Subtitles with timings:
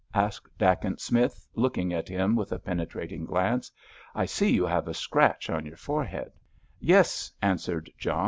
[0.15, 3.71] asked Dacent Smith, looking at him with a penetrating glance.
[4.15, 6.31] "I see you have a scratch on your forehead."
[6.79, 8.19] "Yes," answered John.